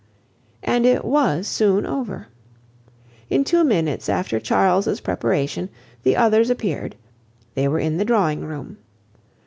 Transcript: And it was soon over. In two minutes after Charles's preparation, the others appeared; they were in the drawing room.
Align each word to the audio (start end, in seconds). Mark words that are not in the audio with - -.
And 0.63 0.87
it 0.87 1.05
was 1.05 1.47
soon 1.47 1.85
over. 1.85 2.25
In 3.29 3.43
two 3.43 3.63
minutes 3.63 4.09
after 4.09 4.39
Charles's 4.39 4.99
preparation, 4.99 5.69
the 6.01 6.17
others 6.17 6.49
appeared; 6.49 6.95
they 7.53 7.67
were 7.67 7.77
in 7.77 7.97
the 7.97 8.05
drawing 8.05 8.43
room. 8.43 8.77